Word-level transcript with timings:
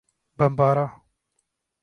Bambara 0.37 1.01